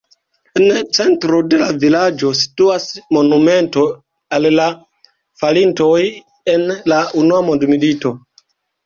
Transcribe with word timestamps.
En 0.59 0.77
centro 0.99 1.41
de 1.49 1.57
la 1.63 1.65
vilaĝo 1.83 2.31
situas 2.39 2.87
monumento 3.17 3.83
al 4.39 4.47
la 4.55 4.65
falintoj 5.43 5.93
en 6.55 6.65
la 6.93 7.03
unua 7.21 7.43
mondmilito. 7.51 8.15